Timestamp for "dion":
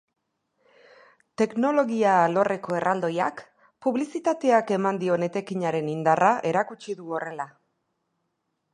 5.05-5.29